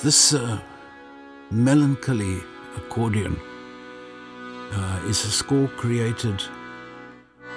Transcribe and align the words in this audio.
This 0.00 0.32
uh, 0.32 0.60
melancholy 1.50 2.38
accordion 2.76 3.36
uh, 4.72 5.00
is 5.08 5.24
a 5.24 5.30
score 5.32 5.66
created 5.76 6.40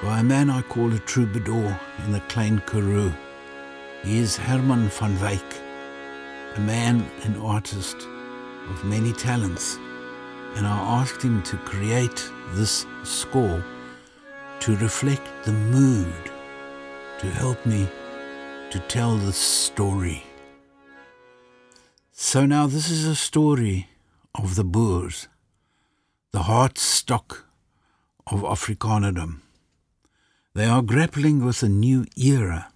by 0.01 0.21
a 0.21 0.23
man 0.23 0.49
I 0.49 0.63
call 0.63 0.91
a 0.91 0.97
troubadour 0.97 1.79
in 2.03 2.11
the 2.11 2.19
Klein 2.29 2.59
Karoo. 2.65 3.13
He 4.03 4.17
is 4.17 4.37
Herman 4.37 4.89
van 4.89 5.15
Wyk, 5.19 5.53
a 6.55 6.59
man 6.61 7.05
and 7.25 7.37
artist 7.37 8.07
of 8.71 8.83
many 8.85 9.13
talents, 9.13 9.77
and 10.55 10.65
I 10.65 10.99
asked 10.99 11.21
him 11.21 11.43
to 11.43 11.57
create 11.57 12.27
this 12.53 12.87
score 13.03 13.63
to 14.61 14.75
reflect 14.77 15.29
the 15.45 15.53
mood, 15.53 16.31
to 17.19 17.29
help 17.29 17.63
me 17.67 17.87
to 18.71 18.79
tell 18.87 19.15
the 19.15 19.31
story. 19.31 20.23
So 22.23 22.45
now 22.45 22.67
this 22.67 22.87
is 22.91 23.07
a 23.07 23.15
story 23.15 23.89
of 24.35 24.53
the 24.55 24.63
Boers, 24.63 25.27
the 26.31 26.43
heartstock 26.43 27.45
of 28.27 28.41
Afrikanerdom. 28.43 29.41
They 30.53 30.65
are 30.65 30.83
grappling 30.83 31.43
with 31.43 31.63
a 31.63 31.67
new 31.67 32.05
era 32.15 32.71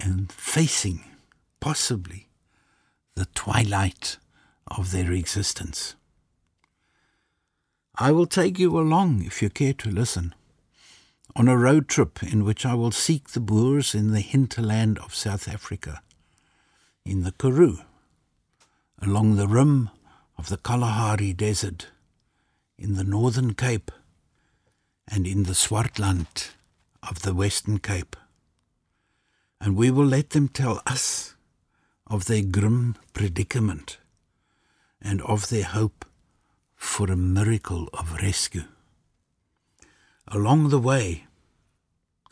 and 0.00 0.32
facing, 0.32 1.04
possibly, 1.60 2.28
the 3.14 3.28
twilight 3.36 4.18
of 4.66 4.90
their 4.90 5.12
existence. 5.12 5.94
I 7.94 8.10
will 8.10 8.26
take 8.26 8.58
you 8.58 8.76
along, 8.76 9.22
if 9.22 9.42
you 9.42 9.48
care 9.48 9.74
to 9.74 9.90
listen, 9.90 10.34
on 11.36 11.46
a 11.46 11.56
road 11.56 11.88
trip 11.88 12.20
in 12.20 12.44
which 12.44 12.66
I 12.66 12.74
will 12.74 12.90
seek 12.90 13.28
the 13.28 13.40
Boers 13.40 13.94
in 13.94 14.10
the 14.10 14.20
hinterland 14.20 14.98
of 14.98 15.14
South 15.14 15.46
Africa, 15.48 16.02
in 17.06 17.22
the 17.22 17.32
Karoo, 17.32 17.78
along 19.04 19.36
the 19.36 19.46
rim 19.46 19.90
of 20.38 20.48
the 20.48 20.56
Kalahari 20.56 21.32
Desert, 21.34 21.88
in 22.78 22.94
the 22.94 23.04
Northern 23.04 23.54
Cape, 23.54 23.90
and 25.06 25.26
in 25.26 25.42
the 25.42 25.52
Swartland 25.52 26.50
of 27.02 27.20
the 27.20 27.34
Western 27.34 27.78
Cape. 27.78 28.16
And 29.60 29.76
we 29.76 29.90
will 29.90 30.06
let 30.06 30.30
them 30.30 30.48
tell 30.48 30.80
us 30.86 31.34
of 32.06 32.24
their 32.24 32.42
grim 32.42 32.96
predicament 33.12 33.98
and 35.00 35.20
of 35.22 35.48
their 35.50 35.64
hope 35.64 36.04
for 36.74 37.10
a 37.10 37.16
miracle 37.16 37.88
of 37.92 38.14
rescue. 38.22 38.64
Along 40.28 40.70
the 40.70 40.78
way, 40.78 41.26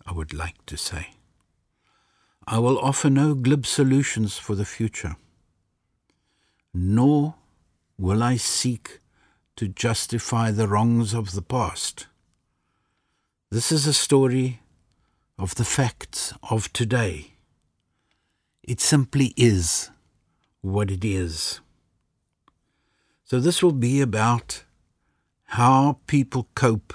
I 0.07 0.13
would 0.13 0.33
like 0.33 0.65
to 0.67 0.77
say, 0.79 1.15
I 2.47 2.59
will 2.59 2.79
offer 2.79 3.11
no 3.11 3.35
glib 3.35 3.67
solutions 3.67 4.39
for 4.39 4.55
the 4.55 4.65
future, 4.65 5.17
nor 6.75 7.35
will 7.99 8.23
I 8.23 8.37
seek 8.37 9.01
to 9.57 9.69
justify 9.69 10.51
the 10.51 10.67
wrongs 10.67 11.15
of 11.15 11.33
the 11.33 11.43
past. 11.43 12.07
This 13.51 13.71
is 13.71 13.87
a 13.87 13.93
story 13.93 14.61
of 15.39 15.55
the 15.57 15.65
facts 15.65 16.33
of 16.51 16.73
today. 16.73 17.33
It 18.63 18.81
simply 18.81 19.35
is 19.37 19.91
what 20.61 20.91
it 20.91 21.05
is. 21.05 21.61
So, 23.25 23.41
this 23.41 23.63
will 23.63 23.73
be 23.73 24.01
about 24.01 24.65
how 25.45 25.99
people 26.07 26.49
cope 26.55 26.95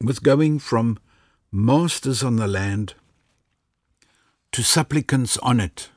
with 0.00 0.22
going 0.22 0.58
from 0.58 0.98
masters 1.50 2.22
on 2.22 2.36
the 2.36 2.46
land 2.46 2.94
to 4.52 4.62
supplicants 4.62 5.38
on 5.38 5.60
it. 5.60 5.90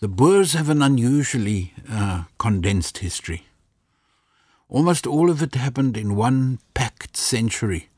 The 0.00 0.08
Boers 0.08 0.54
have 0.54 0.70
an 0.70 0.80
unusually 0.80 1.74
uh, 1.86 2.24
condensed 2.38 2.98
history. 2.98 3.44
Almost 4.66 5.06
all 5.06 5.28
of 5.28 5.42
it 5.42 5.54
happened 5.54 5.94
in 5.94 6.16
one 6.16 6.58
packed 6.72 7.18
century, 7.18 7.90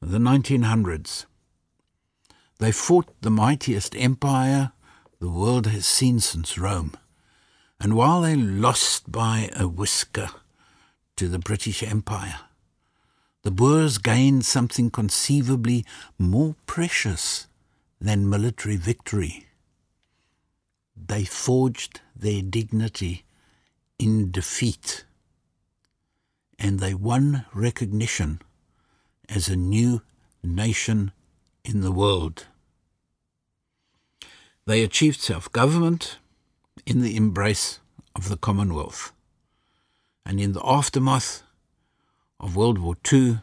the 0.00 0.16
1900s. 0.16 1.26
They 2.58 2.72
fought 2.72 3.14
the 3.20 3.30
mightiest 3.30 3.94
empire 3.94 4.72
the 5.20 5.28
world 5.28 5.66
has 5.66 5.84
seen 5.84 6.20
since 6.20 6.56
Rome. 6.56 6.94
And 7.78 7.94
while 7.94 8.22
they 8.22 8.34
lost 8.34 9.12
by 9.12 9.50
a 9.54 9.68
whisker 9.68 10.30
to 11.16 11.28
the 11.28 11.38
British 11.38 11.82
Empire, 11.82 12.40
the 13.42 13.50
Boers 13.50 13.98
gained 13.98 14.46
something 14.46 14.90
conceivably 14.90 15.84
more 16.18 16.56
precious 16.64 17.48
than 18.00 18.30
military 18.30 18.76
victory. 18.76 19.47
They 21.06 21.24
forged 21.24 22.00
their 22.14 22.42
dignity 22.42 23.24
in 23.98 24.30
defeat, 24.30 25.04
and 26.58 26.80
they 26.80 26.94
won 26.94 27.46
recognition 27.54 28.42
as 29.28 29.48
a 29.48 29.56
new 29.56 30.02
nation 30.42 31.12
in 31.64 31.80
the 31.80 31.92
world. 31.92 32.46
They 34.66 34.82
achieved 34.82 35.20
self 35.20 35.50
government 35.52 36.18
in 36.84 37.00
the 37.00 37.16
embrace 37.16 37.80
of 38.14 38.28
the 38.28 38.36
Commonwealth. 38.36 39.12
And 40.26 40.40
in 40.40 40.52
the 40.52 40.64
aftermath 40.64 41.42
of 42.38 42.56
World 42.56 42.78
War 42.78 42.96
II, 43.10 43.38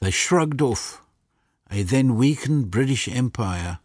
they 0.00 0.10
shrugged 0.10 0.60
off 0.60 1.02
a 1.70 1.82
then 1.82 2.16
weakened 2.16 2.70
British 2.70 3.08
Empire 3.08 3.78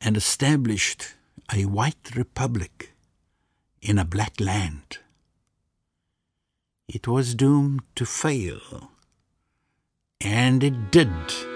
and 0.00 0.16
established 0.16 1.14
a 1.52 1.64
white 1.64 2.14
republic 2.14 2.94
in 3.82 3.98
a 3.98 4.04
black 4.04 4.40
land. 4.40 4.98
It 6.88 7.08
was 7.08 7.34
doomed 7.34 7.82
to 7.96 8.06
fail, 8.06 8.90
and 10.20 10.62
it 10.62 10.90
did. 10.90 11.55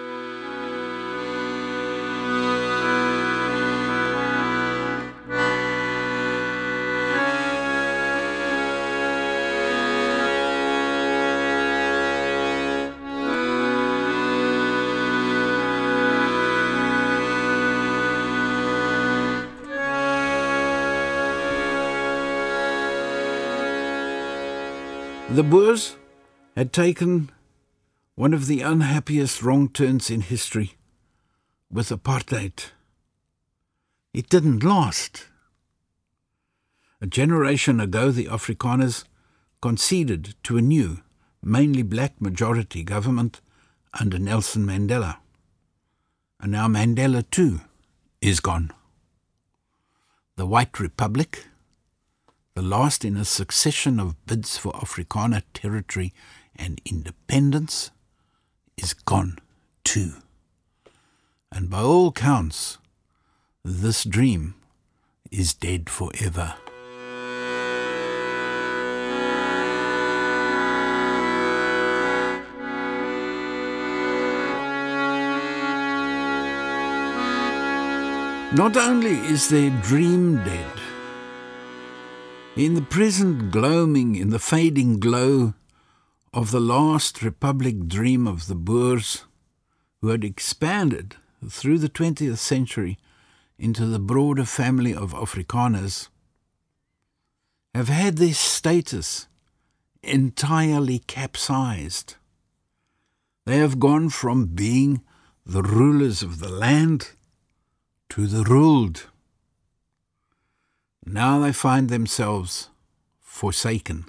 The 25.32 25.44
Boers 25.44 25.94
had 26.56 26.72
taken 26.72 27.30
one 28.16 28.34
of 28.34 28.48
the 28.48 28.62
unhappiest 28.62 29.44
wrong 29.44 29.68
turns 29.68 30.10
in 30.10 30.22
history 30.22 30.74
with 31.70 31.90
apartheid. 31.90 32.72
It 34.12 34.28
didn't 34.28 34.64
last. 34.64 35.28
A 37.00 37.06
generation 37.06 37.78
ago, 37.78 38.10
the 38.10 38.24
Afrikaners 38.24 39.04
conceded 39.62 40.34
to 40.42 40.56
a 40.56 40.62
new, 40.62 40.98
mainly 41.44 41.82
black 41.82 42.20
majority 42.20 42.82
government 42.82 43.40
under 44.00 44.18
Nelson 44.18 44.66
Mandela. 44.66 45.18
And 46.40 46.50
now 46.50 46.66
Mandela, 46.66 47.22
too, 47.30 47.60
is 48.20 48.40
gone. 48.40 48.72
The 50.34 50.46
White 50.46 50.80
Republic 50.80 51.46
the 52.60 52.66
last 52.66 53.06
in 53.06 53.16
a 53.16 53.24
succession 53.24 53.98
of 53.98 54.26
bids 54.26 54.58
for 54.58 54.70
Afrikaner 54.74 55.42
territory 55.54 56.12
and 56.54 56.78
independence, 56.84 57.90
is 58.76 58.92
gone 58.92 59.38
too. 59.82 60.12
And 61.50 61.70
by 61.70 61.80
all 61.80 62.12
counts, 62.12 62.76
this 63.64 64.04
dream 64.04 64.56
is 65.30 65.54
dead 65.54 65.88
forever. 65.88 66.54
Not 78.52 78.76
only 78.76 79.12
is 79.12 79.48
their 79.48 79.70
dream 79.80 80.44
dead, 80.44 80.89
in 82.56 82.74
the 82.74 82.82
present 82.82 83.50
gloaming, 83.50 84.16
in 84.16 84.30
the 84.30 84.38
fading 84.38 84.98
glow 84.98 85.54
of 86.32 86.50
the 86.50 86.60
last 86.60 87.22
republic 87.22 87.86
dream 87.86 88.26
of 88.26 88.46
the 88.46 88.54
Boers, 88.54 89.24
who 90.00 90.08
had 90.08 90.24
expanded 90.24 91.16
through 91.48 91.78
the 91.78 91.88
20th 91.88 92.38
century 92.38 92.98
into 93.58 93.86
the 93.86 93.98
broader 93.98 94.44
family 94.44 94.94
of 94.94 95.12
Afrikaners, 95.12 96.08
have 97.74 97.88
had 97.88 98.16
their 98.16 98.34
status 98.34 99.28
entirely 100.02 100.98
capsized. 101.00 102.16
They 103.46 103.58
have 103.58 103.78
gone 103.78 104.08
from 104.08 104.46
being 104.46 105.02
the 105.46 105.62
rulers 105.62 106.22
of 106.22 106.40
the 106.40 106.48
land 106.48 107.10
to 108.10 108.26
the 108.26 108.42
ruled. 108.44 109.09
Now 111.12 111.40
they 111.40 111.52
find 111.52 111.88
themselves 111.88 112.68
forsaken, 113.20 114.04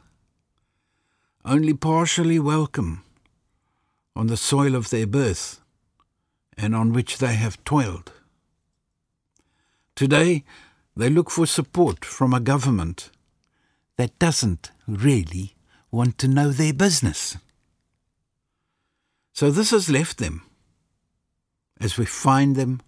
only 1.43 1.73
partially 1.73 2.37
welcome 2.37 3.03
on 4.15 4.27
the 4.27 4.37
soil 4.37 4.75
of 4.75 4.91
their 4.91 5.07
birth 5.07 5.61
and 6.55 6.75
on 6.75 6.93
which 6.93 7.17
they 7.17 7.33
have 7.33 7.63
toiled. 7.63 8.11
Today, 9.95 10.43
they 10.95 11.09
look 11.09 11.31
for 11.31 11.47
support 11.47 12.05
from 12.05 12.35
a 12.35 12.39
government 12.39 13.09
that 13.97 14.19
doesn't 14.19 14.69
really 14.87 15.55
want 15.89 16.19
to 16.19 16.27
know 16.27 16.51
their 16.51 16.73
business. 16.73 17.35
So 19.33 19.49
this 19.49 19.71
has 19.71 19.89
left 19.89 20.19
them 20.19 20.43
as 21.79 21.97
we 21.97 22.05
find 22.05 22.55
them 22.55 22.79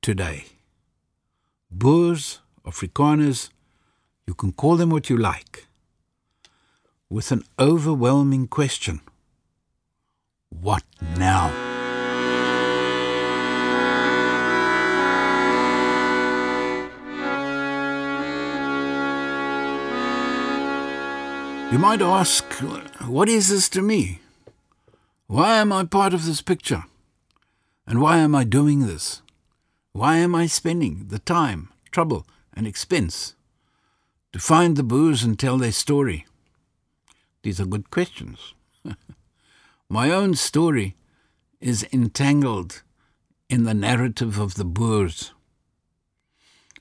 today. 0.00 0.44
Boers, 1.72 2.38
Afrikaners, 2.66 3.50
you 4.26 4.34
can 4.34 4.52
call 4.52 4.76
them 4.76 4.90
what 4.90 5.08
you 5.08 5.16
like, 5.16 5.66
with 7.08 7.30
an 7.30 7.44
overwhelming 7.60 8.48
question 8.48 9.00
What 10.50 10.82
now? 11.16 11.52
You 21.70 21.78
might 21.78 22.02
ask, 22.02 22.44
what 23.06 23.28
is 23.28 23.48
this 23.48 23.68
to 23.70 23.82
me? 23.82 24.20
Why 25.28 25.58
am 25.58 25.72
I 25.72 25.84
part 25.84 26.14
of 26.14 26.24
this 26.24 26.40
picture? 26.40 26.84
And 27.86 28.00
why 28.00 28.18
am 28.18 28.34
I 28.34 28.42
doing 28.42 28.86
this? 28.86 29.22
Why 29.92 30.16
am 30.16 30.34
I 30.34 30.46
spending 30.46 31.06
the 31.08 31.20
time, 31.20 31.68
trouble, 31.92 32.26
and 32.56 32.66
expense 32.66 33.36
to 34.32 34.38
find 34.38 34.76
the 34.76 34.82
Boers 34.82 35.22
and 35.22 35.38
tell 35.38 35.58
their 35.58 35.72
story? 35.72 36.26
These 37.42 37.60
are 37.60 37.66
good 37.66 37.90
questions. 37.90 38.54
My 39.88 40.10
own 40.10 40.34
story 40.34 40.96
is 41.60 41.86
entangled 41.92 42.82
in 43.48 43.64
the 43.64 43.74
narrative 43.74 44.38
of 44.38 44.54
the 44.54 44.64
Boers. 44.64 45.32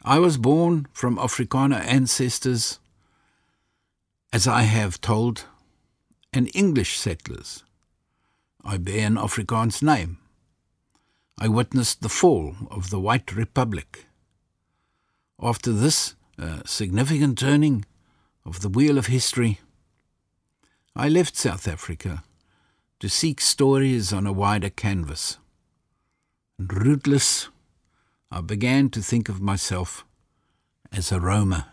I 0.03 0.17
was 0.19 0.37
born 0.37 0.87
from 0.93 1.17
Afrikaner 1.17 1.83
ancestors 1.85 2.79
as 4.35 4.47
I 4.47 4.63
have 4.63 4.99
told, 4.99 5.45
and 6.33 6.53
English 6.53 6.97
settlers. 6.97 7.63
I 8.65 8.75
bear 8.75 9.07
an 9.07 9.15
Afrikaans 9.15 9.81
name. 9.81 10.17
I 11.39 11.47
witnessed 11.47 12.01
the 12.01 12.09
fall 12.09 12.53
of 12.69 12.89
the 12.89 12.99
White 12.99 13.33
Republic. 13.33 14.07
After 15.41 15.73
this 15.73 16.15
uh, 16.39 16.61
significant 16.65 17.37
turning 17.37 17.85
of 18.45 18.61
the 18.61 18.69
wheel 18.69 18.97
of 18.97 19.07
history, 19.07 19.59
I 20.95 21.09
left 21.09 21.35
South 21.35 21.67
Africa 21.67 22.23
to 22.99 23.09
seek 23.09 23.41
stories 23.41 24.13
on 24.13 24.25
a 24.25 24.31
wider 24.31 24.69
canvas. 24.69 25.37
And 26.57 26.71
rootless, 26.73 27.49
I 28.31 28.41
began 28.41 28.89
to 28.91 29.01
think 29.01 29.27
of 29.27 29.41
myself 29.41 30.05
as 30.91 31.11
a 31.11 31.19
roamer. 31.19 31.65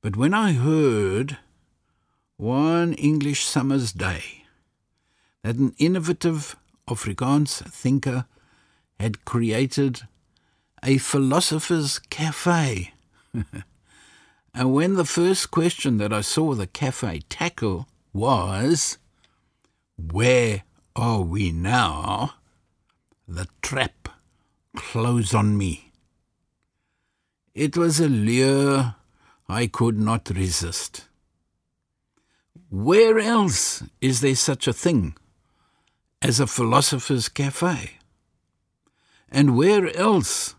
But 0.00 0.16
when 0.16 0.32
I 0.32 0.52
heard 0.52 1.38
one 2.36 2.92
English 2.94 3.44
summer's 3.44 3.92
day 3.92 4.44
that 5.42 5.56
an 5.56 5.74
innovative 5.78 6.54
Afrikaans 6.88 7.68
thinker 7.68 8.26
had 9.00 9.24
created 9.24 10.06
a 10.86 10.98
philosopher's 10.98 11.98
cafe, 11.98 12.94
and 14.54 14.72
when 14.72 14.94
the 14.94 15.04
first 15.04 15.50
question 15.50 15.98
that 15.98 16.12
I 16.12 16.20
saw 16.20 16.54
the 16.54 16.68
cafe 16.68 17.22
tackle 17.28 17.88
was, 18.12 18.96
Where 19.98 20.62
are 20.94 21.22
we 21.22 21.50
now? 21.50 22.34
the 23.28 23.48
trap 23.60 24.08
closed 24.76 25.34
on 25.34 25.58
me. 25.58 25.90
It 27.52 27.76
was 27.76 27.98
a 27.98 28.08
lure 28.08 28.94
I 29.48 29.66
could 29.66 29.98
not 29.98 30.30
resist. 30.30 31.08
Where 32.70 33.18
else 33.18 33.82
is 34.00 34.20
there 34.20 34.36
such 34.36 34.68
a 34.68 34.72
thing 34.72 35.16
as 36.22 36.38
a 36.38 36.46
philosopher's 36.46 37.28
cafe? 37.28 37.98
And 39.28 39.56
where 39.56 39.88
else 39.96 40.55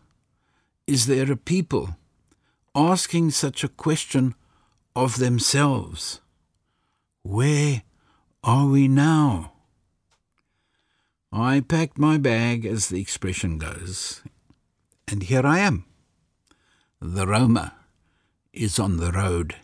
is 0.88 1.06
there 1.06 1.30
a 1.32 1.38
people 1.38 1.98
asking 2.74 3.32
such 3.32 3.64
a 3.64 3.68
question 3.68 4.34
of 4.96 5.18
themselves? 5.18 6.22
Where 7.24 7.84
are 8.44 8.68
we 8.68 8.88
now? 8.88 9.52
I 11.32 11.60
packed 11.60 12.00
my 12.00 12.18
bag, 12.18 12.66
as 12.66 12.88
the 12.88 13.02
expression 13.02 13.58
goes, 13.58 14.22
and 15.10 15.24
here 15.24 15.46
I 15.46 15.60
am, 15.60 15.84
the 17.02 17.28
roamer 17.28 17.74
is 18.54 18.80
on 18.80 18.98
the 18.98 19.12
road 19.12 19.56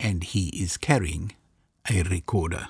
and 0.00 0.22
he 0.22 0.48
is 0.50 0.76
carrying 0.76 1.32
a 1.90 2.02
recorder. 2.04 2.68